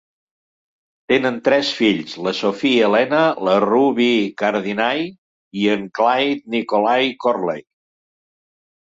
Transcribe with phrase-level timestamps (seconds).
[1.11, 4.09] Tenen tres fills: la Sophie Elena, la Ruby
[4.45, 5.07] Cardinahl
[5.63, 7.67] i en Clyde Nikolai Corley.